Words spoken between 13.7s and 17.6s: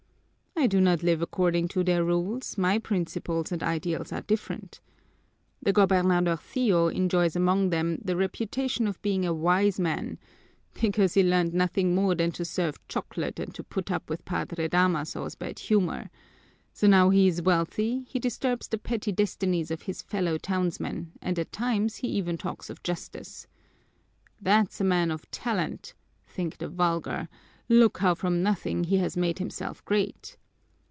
up with Padre Damaso's bad humor, so now he is